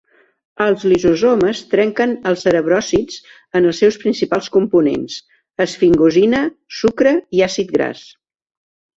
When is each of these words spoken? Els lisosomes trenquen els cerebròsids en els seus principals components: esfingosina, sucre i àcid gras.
Els 0.63 0.83
lisosomes 0.91 1.59
trenquen 1.73 2.13
els 2.29 2.45
cerebròsids 2.45 3.19
en 3.59 3.67
els 3.71 3.81
seus 3.83 3.99
principals 4.05 4.49
components: 4.55 5.17
esfingosina, 5.67 6.39
sucre 6.79 7.13
i 7.41 7.45
àcid 7.49 7.75
gras. 7.77 8.03